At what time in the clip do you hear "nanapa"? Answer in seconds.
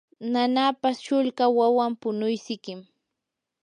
0.33-0.89